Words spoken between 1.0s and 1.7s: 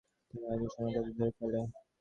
তাদের ধরে ফেলে।